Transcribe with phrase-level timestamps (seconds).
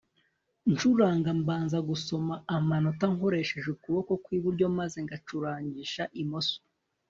[0.71, 6.57] ncuranga mbanza gusoma amanota nkoresheje ukuboko kw iburyo maze ngacurangisha imoso